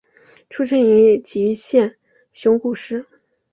[0.49, 1.95] 出生于崎玉县
[2.33, 3.05] 熊谷市。